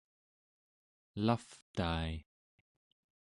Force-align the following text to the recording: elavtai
elavtai 1.17 2.13